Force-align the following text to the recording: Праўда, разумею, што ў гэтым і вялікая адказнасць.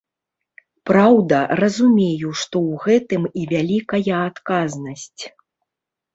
Праўда, 0.89 1.37
разумею, 1.61 2.31
што 2.45 2.55
ў 2.73 2.81
гэтым 2.85 3.23
і 3.43 3.45
вялікая 3.53 4.17
адказнасць. 4.33 5.21